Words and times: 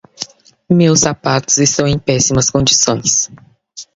Meus 0.67 1.01
sapatos 1.01 1.57
estão 1.59 1.87
em 1.87 1.99
péssimas 1.99 2.49
condições. 2.49 3.29